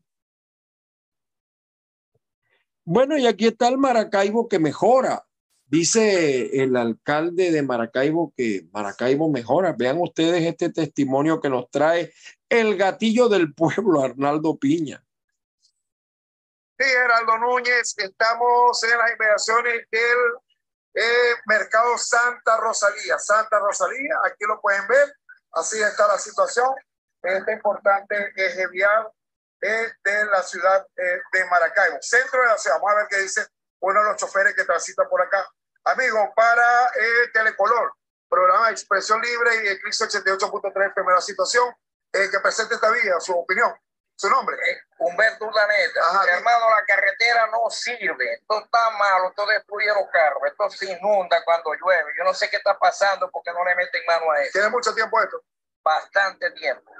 [2.84, 5.24] Bueno, y aquí está el Maracaibo que mejora.
[5.72, 9.72] Dice el alcalde de Maracaibo que Maracaibo mejora.
[9.72, 12.12] Vean ustedes este testimonio que nos trae
[12.50, 15.02] el gatillo del pueblo, Arnaldo Piña.
[16.78, 20.18] Sí, Geraldo Núñez, estamos en las inmediaciones del
[20.92, 23.18] eh, Mercado Santa Rosalía.
[23.18, 25.16] Santa Rosalía, aquí lo pueden ver,
[25.52, 26.68] así está la situación.
[27.22, 29.08] Este importante eje vial
[29.62, 32.76] eh, de la ciudad eh, de Maracaibo, centro de la ciudad.
[32.76, 33.46] Vamos a ver qué dice
[33.80, 35.48] uno de los choferes que transita por acá.
[35.84, 37.92] Amigo, para el Telecolor,
[38.28, 41.74] programa de expresión libre y Eclipse 88.3, primera situación,
[42.12, 43.74] eh, que presente esta vía, su opinión,
[44.14, 44.56] su nombre.
[44.56, 46.00] Eh, Humberto Urdaneta.
[46.30, 51.42] hermano, la carretera no sirve, esto está malo, esto destruye los carros, esto se inunda
[51.44, 52.12] cuando llueve.
[52.16, 54.52] Yo no sé qué está pasando porque no le meten mano a eso.
[54.52, 55.42] ¿Tiene mucho tiempo esto?
[55.82, 56.92] Bastante tiempo.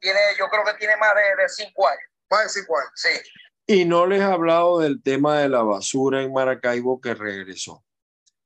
[0.00, 2.10] Tiene, yo creo que tiene más de, de cinco años.
[2.30, 2.92] Más de cinco años.
[2.94, 3.22] Sí.
[3.66, 7.85] Y no les he hablado del tema de la basura en Maracaibo que regresó.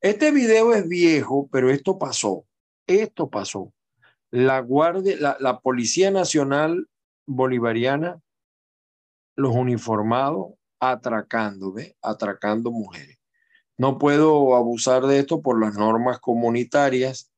[0.00, 2.46] Este video es viejo, pero esto pasó.
[2.86, 3.72] Esto pasó.
[4.30, 6.88] La Guardia, la, Policía Nacional
[7.26, 8.18] Bolivariana,
[9.36, 11.96] los uniformados atracando, ¿ve?
[12.00, 13.18] Atracando mujeres.
[13.76, 17.30] no puedo abusar de esto por las normas comunitarias.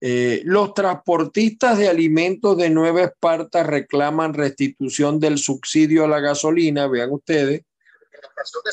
[0.00, 6.86] Eh, los transportistas de alimentos de Nueva Esparta reclaman restitución del subsidio a la gasolina,
[6.86, 7.62] vean ustedes.
[8.12, 8.72] La de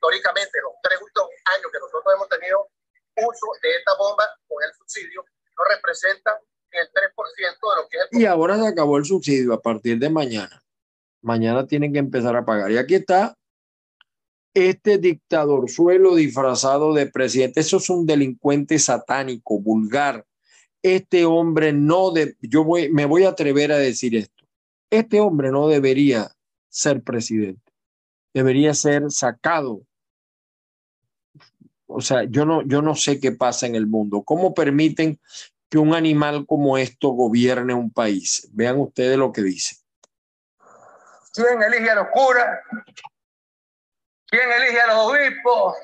[0.00, 2.68] históricamente, los tres últimos años que nosotros hemos tenido
[3.20, 5.24] uso de esta bomba con el subsidio,
[5.56, 6.40] no representa
[6.70, 8.20] el 3% de lo que es.
[8.20, 10.62] Y ahora se acabó el subsidio a partir de mañana.
[11.20, 12.70] Mañana tienen que empezar a pagar.
[12.70, 13.36] Y aquí está
[14.54, 20.26] este dictador suelo disfrazado de presidente, eso es un delincuente satánico, vulgar.
[20.82, 24.44] Este hombre no de, yo voy, me voy a atrever a decir esto.
[24.90, 26.32] Este hombre no debería
[26.68, 27.70] ser presidente.
[28.32, 29.82] Debería ser sacado.
[31.92, 34.22] O sea, yo no, yo no sé qué pasa en el mundo.
[34.22, 35.20] ¿Cómo permiten
[35.68, 38.48] que un animal como esto gobierne un país?
[38.52, 39.76] Vean ustedes lo que dice.
[41.32, 42.60] ¿Quién elige a los curas?
[44.26, 45.76] ¿Quién elige a los obispos?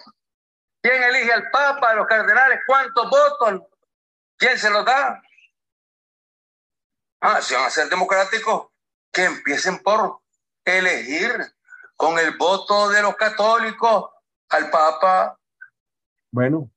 [0.80, 2.60] ¿Quién elige al Papa, a los cardenales?
[2.66, 3.62] ¿Cuántos votos?
[4.36, 5.20] ¿Quién se los da?
[7.20, 8.68] Ah, si van a ser democráticos,
[9.12, 10.20] que empiecen por
[10.64, 11.32] elegir
[11.96, 14.10] con el voto de los católicos
[14.50, 15.38] al Papa.
[16.36, 16.70] Bueno,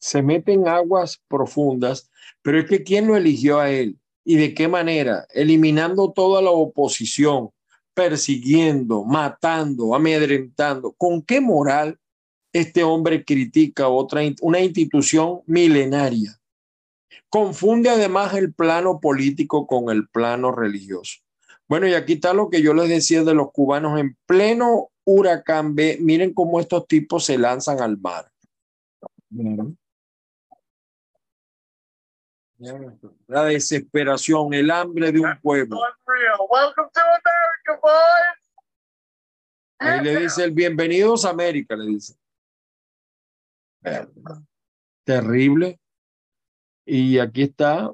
[0.00, 2.10] se meten aguas profundas,
[2.42, 4.00] pero es que ¿quién lo eligió a él?
[4.24, 5.28] ¿Y de qué manera?
[5.32, 7.50] Eliminando toda la oposición,
[7.94, 10.92] persiguiendo, matando, amedrentando.
[10.98, 12.00] ¿Con qué moral
[12.52, 16.40] este hombre critica otra, una institución milenaria?
[17.28, 21.20] Confunde además el plano político con el plano religioso.
[21.68, 25.76] Bueno, y aquí está lo que yo les decía de los cubanos en pleno huracán
[25.76, 25.98] B.
[26.00, 28.32] Miren cómo estos tipos se lanzan al mar.
[33.26, 35.78] La desesperación, el hambre de un pueblo.
[39.78, 42.14] Ahí le dice el bienvenidos a América, le dice.
[45.04, 45.78] Terrible.
[46.84, 47.92] Y aquí está.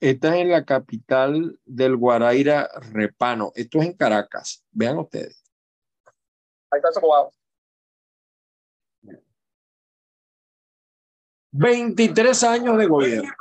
[0.00, 3.52] Esta es en la capital del Guaraira Repano.
[3.54, 4.64] Esto es en Caracas.
[4.70, 5.44] Vean ustedes.
[6.70, 7.00] Ahí está su
[11.52, 13.32] 23 años de gobierno.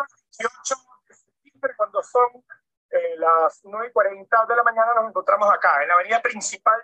[1.77, 2.43] cuando son
[2.89, 6.81] eh, las 9 y 40 de la mañana nos encontramos acá, en la avenida principal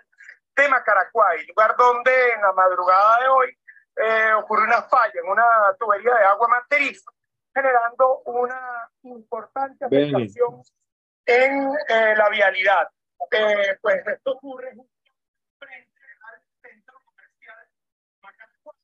[0.54, 3.58] de Macaracuay, lugar donde en la madrugada de hoy
[3.96, 5.44] eh, ocurrió una falla en una
[5.78, 7.10] tubería de agua manteriza,
[7.52, 10.62] generando una importante afectación
[11.24, 12.88] en eh, la vialidad.
[13.82, 14.76] pues esto ocurre
[15.58, 17.68] frente al centro comercial
[18.22, 18.76] Macaracuay.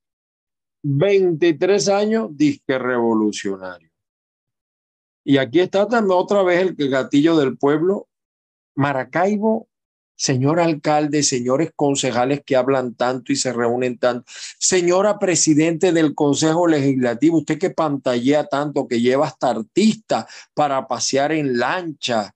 [0.83, 3.89] 23 años, disque revolucionario.
[5.25, 8.09] Y aquí está también otra vez el gatillo del pueblo.
[8.75, 9.69] Maracaibo,
[10.15, 14.25] señor alcalde, señores concejales que hablan tanto y se reúnen tanto,
[14.59, 21.31] señora presidente del Consejo Legislativo, usted que pantallea tanto, que lleva hasta artista para pasear
[21.31, 22.35] en lancha.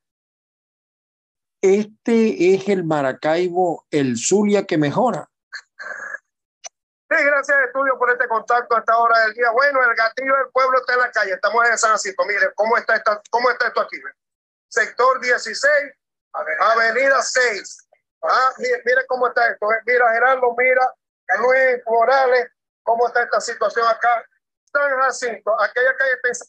[1.62, 5.30] Este es el Maracaibo, el Zulia que mejora.
[7.10, 9.50] Sí, gracias Estudio por este contacto a esta hora del día.
[9.52, 11.34] Bueno, el gatillo del pueblo está en la calle.
[11.34, 12.26] Estamos en San Francisco.
[12.26, 13.98] Mire, ¿cómo está, cómo está esto aquí?
[14.68, 15.72] Sector 16,
[16.34, 17.88] Avenida 6.
[18.24, 19.68] Ah, mire, cómo está esto.
[19.86, 20.94] Mira, Gerardo, mira,
[21.40, 22.52] Luis Morales,
[22.84, 24.26] cómo está esta situación acá.
[24.66, 26.46] San Jacinto, aquella calle está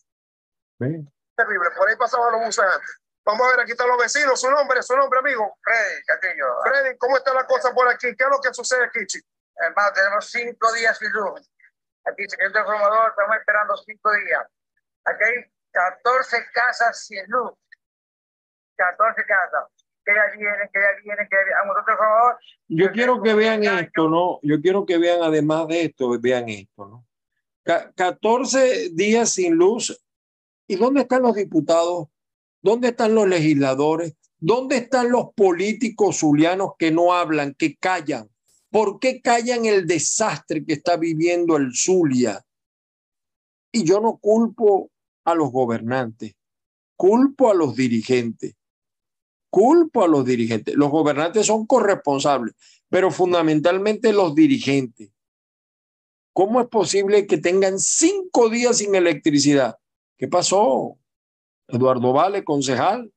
[1.37, 1.71] terrible.
[1.77, 2.99] Por ahí pasaban los buses antes.
[3.25, 4.41] Vamos a ver, aquí están los vecinos.
[4.41, 5.57] Su nombre, su nombre, amigo.
[5.63, 6.47] Freddy Castillo.
[6.65, 8.17] Freddy, ¿cómo está la cosa por aquí?
[8.17, 9.38] ¿Qué es lo que sucede aquí, chicos?
[9.61, 11.51] Hermano, tenemos cinco días sin luz.
[12.05, 14.47] Aquí, señor transformador, estamos esperando cinco días.
[15.05, 17.53] Aquí hay 14 casas sin luz.
[18.77, 19.65] 14 casas.
[20.05, 21.77] Que ya vienen, que ya vienen, que ya vienen.
[21.77, 22.39] A favor.
[22.69, 24.39] Yo quiero que vean esto, ¿no?
[24.43, 27.05] Yo quiero que vean, además de esto, vean esto, ¿no?
[27.95, 30.03] 14 días sin luz.
[30.67, 32.09] ¿Y dónde están los diputados?
[32.63, 34.15] ¿Dónde están los legisladores?
[34.39, 38.31] ¿Dónde están los políticos zulianos que no hablan, que callan?
[38.79, 42.47] ¿Por qué callan el desastre que está viviendo el Zulia?
[43.73, 44.93] Y yo no culpo
[45.25, 46.37] a los gobernantes,
[46.95, 48.55] culpo a los dirigentes,
[49.51, 50.77] culpo a los dirigentes.
[50.77, 52.55] Los gobernantes son corresponsables,
[52.89, 55.11] pero fundamentalmente los dirigentes.
[56.33, 59.77] ¿Cómo es posible que tengan cinco días sin electricidad?
[60.17, 60.97] ¿Qué pasó?
[61.67, 63.13] Eduardo Vale, concejal.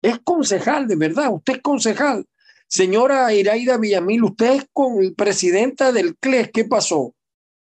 [0.00, 2.24] Es concejal, de verdad, usted es concejal.
[2.68, 7.14] Señora Iraida Villamil, usted es con presidenta del CLES, ¿qué pasó?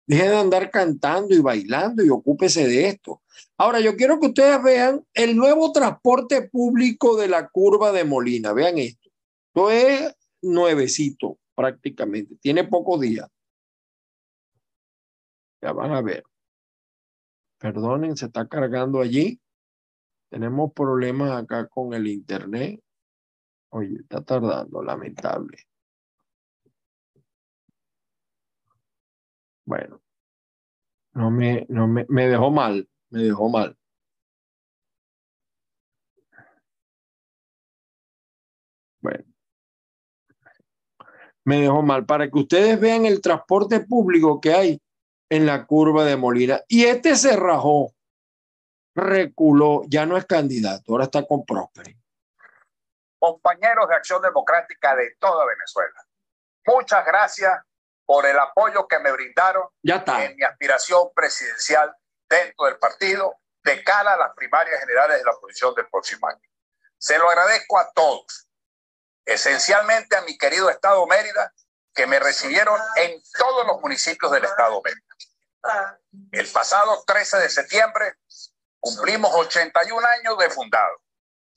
[0.07, 3.23] Deje de andar cantando y bailando y ocúpese de esto.
[3.59, 8.53] Ahora, yo quiero que ustedes vean el nuevo transporte público de la curva de Molina.
[8.53, 9.11] Vean esto.
[9.49, 13.29] Esto es nuevecito prácticamente, tiene pocos días.
[15.63, 16.23] Ya van a ver.
[17.59, 19.41] Perdonen, se está cargando allí.
[20.29, 22.81] Tenemos problemas acá con el internet.
[23.77, 25.59] Oye, está tardando, lamentable.
[29.67, 30.01] Bueno,
[31.13, 33.77] no me, no me, me dejó mal, me dejó mal.
[39.03, 39.25] Bueno,
[41.45, 44.83] me dejó mal para que ustedes vean el transporte público que hay
[45.29, 46.63] en la curva de Molina.
[46.67, 47.93] Y este se rajó,
[48.95, 52.06] reculó, ya no es candidato, ahora está con Prosperi.
[53.19, 56.07] Compañeros de Acción Democrática de toda Venezuela,
[56.67, 57.61] muchas gracias
[58.05, 60.25] por el apoyo que me brindaron ya está.
[60.25, 61.95] en mi aspiración presidencial
[62.29, 66.41] dentro del partido de cara a las primarias generales de la oposición del próximo año.
[66.99, 68.49] Se lo agradezco a todos,
[69.25, 71.53] esencialmente a mi querido Estado Mérida,
[71.93, 75.03] que me recibieron en todos los municipios del Estado Mérida.
[76.31, 78.15] El pasado 13 de septiembre
[78.79, 81.03] cumplimos 81 años de fundado.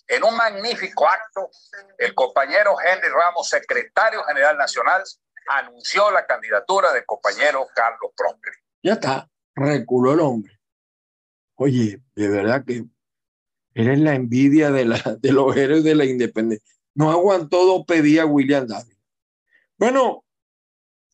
[0.09, 1.51] En un magnífico acto,
[1.99, 5.03] el compañero Henry Ramos, secretario general nacional,
[5.49, 8.57] anunció la candidatura del compañero Carlos Prosperi.
[8.81, 10.59] Ya está, reculó el hombre.
[11.55, 12.85] Oye, de verdad que
[13.75, 14.85] eres la envidia de
[15.31, 16.75] los héroes de la independencia.
[16.95, 18.97] No aguantó dos pedía William David.
[19.77, 20.25] Bueno,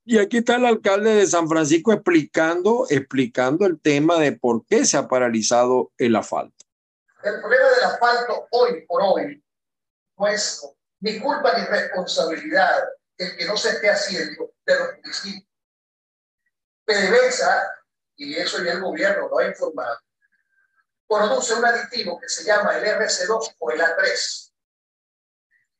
[0.05, 4.85] y aquí está el alcalde de San Francisco explicando, explicando el tema de por qué
[4.85, 6.64] se ha paralizado el asfalto.
[7.25, 9.43] El problema del asfalto hoy por hoy
[10.15, 10.63] no es
[10.99, 15.49] ni culpa ni responsabilidad el que no se esté haciendo de los municipios.
[16.85, 17.73] PDVSA,
[18.17, 19.99] y eso ya el gobierno lo ha informado,
[21.07, 24.51] produce un aditivo que se llama el RC2 o el A3.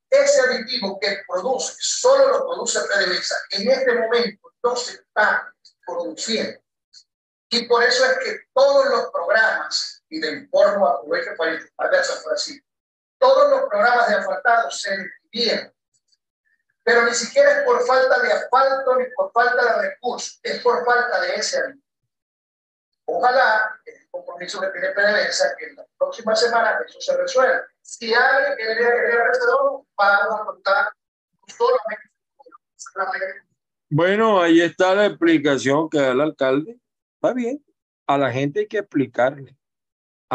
[0.10, 5.54] Ese aditivo que produce, solo lo produce PDVSA, en este momento no se está
[5.86, 6.60] produciendo.
[7.50, 12.04] Y por eso es que todos los programas, y le informo, aprovecho para informar a
[12.04, 12.68] San Francisco,
[13.18, 15.76] todos los programas de asfaltado se detuvieron
[16.86, 20.86] pero ni siquiera es por falta de asfalto ni por falta de recursos, es por
[20.86, 21.60] falta de ese.
[23.06, 27.66] Ojalá el compromiso que tiene PDVSA que en la próxima semana eso se resuelva.
[27.82, 30.94] Si hay el RC2, vamos a contar
[31.48, 32.04] solamente
[33.90, 36.80] Bueno, ahí está la explicación que da el alcalde.
[37.16, 37.66] Está bien.
[38.06, 39.58] A la gente hay que explicarle.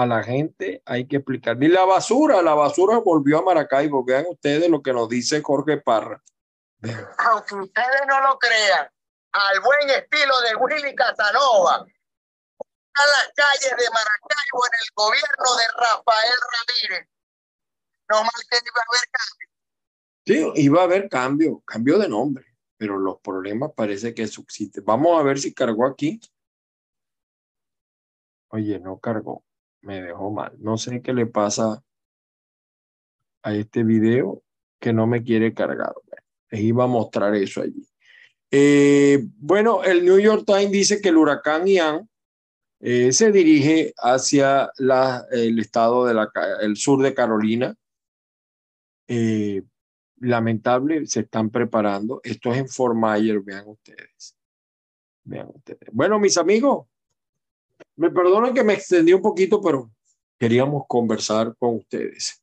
[0.01, 1.67] A la gente hay que explicarle.
[1.67, 4.05] Y la basura, la basura volvió a Maracaibo.
[4.05, 6.23] Vean ustedes lo que nos dice Jorge Parra
[6.83, 8.89] aunque ustedes no lo crean,
[9.33, 15.65] al buen estilo de Willy Casanova, a las calles de Maracaibo en el gobierno de
[15.77, 17.09] Rafael Ramírez.
[18.09, 19.49] No más que iba a haber cambio.
[20.27, 22.45] Sí, iba a haber cambio, cambio de nombre,
[22.77, 24.85] pero los problemas parece que subsisten.
[24.85, 26.21] Vamos a ver si cargó aquí.
[28.49, 29.45] Oye, no cargó,
[29.83, 30.53] me dejó mal.
[30.59, 31.83] No sé qué le pasa
[33.43, 34.43] a este video
[34.79, 35.95] que no me quiere cargar.
[36.51, 37.87] Les iba a mostrar eso allí.
[38.51, 42.09] Eh, bueno, el New York Times dice que el huracán Ian
[42.81, 46.19] eh, se dirige hacia la, el estado del
[46.63, 47.75] el sur de Carolina.
[49.07, 49.63] Eh,
[50.19, 52.21] lamentable, se están preparando.
[52.25, 54.37] Esto es en Fort vean ustedes.
[55.25, 55.89] Vean ustedes.
[55.93, 56.87] Bueno, mis amigos,
[57.97, 59.91] me perdonen que me extendí un poquito, pero
[60.39, 62.43] queríamos conversar con ustedes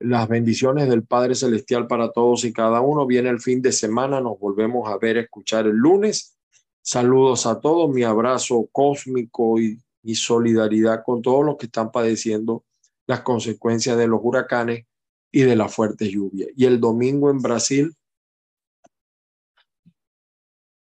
[0.00, 3.06] las bendiciones del Padre Celestial para todos y cada uno.
[3.06, 6.36] Viene el fin de semana, nos volvemos a ver, escuchar el lunes.
[6.82, 12.64] Saludos a todos, mi abrazo cósmico y, y solidaridad con todos los que están padeciendo
[13.06, 14.86] las consecuencias de los huracanes
[15.30, 16.46] y de la fuerte lluvia.
[16.56, 17.94] Y el domingo en Brasil,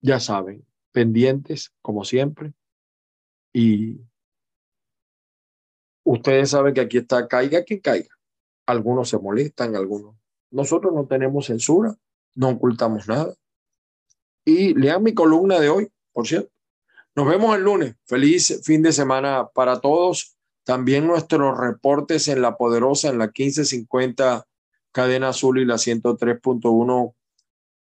[0.02, 2.54] ya saben, pendientes como siempre.
[3.56, 4.02] Y
[6.04, 8.16] ustedes saben que aquí está, caiga quien caiga
[8.66, 10.16] algunos se molestan, algunos.
[10.52, 11.96] Nosotros no tenemos censura,
[12.36, 13.34] no ocultamos nada.
[14.44, 16.52] Y lean mi columna de hoy, por cierto.
[17.16, 17.96] Nos vemos el lunes.
[18.06, 20.36] Feliz fin de semana para todos.
[20.64, 24.46] También nuestros reportes en La Poderosa, en la 1550
[24.92, 27.15] Cadena Azul y la 103.1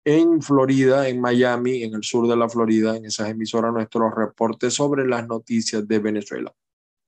[0.05, 4.75] en Florida, en Miami, en el sur de la Florida, en esas emisoras, nuestros reportes
[4.75, 6.55] sobre las noticias de Venezuela.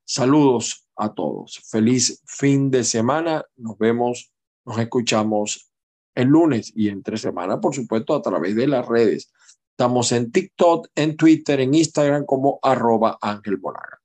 [0.05, 1.61] Saludos a todos.
[1.69, 3.45] Feliz fin de semana.
[3.57, 4.33] Nos vemos,
[4.65, 5.71] nos escuchamos
[6.15, 9.33] el lunes y entre semana, por supuesto, a través de las redes.
[9.71, 14.01] Estamos en TikTok, en Twitter, en Instagram como arroba Ángel Bonaga.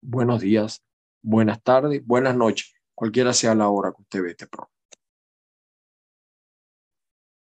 [0.00, 0.84] Buenos días,
[1.22, 4.79] buenas tardes, buenas noches, cualquiera sea la hora que usted ve este programa.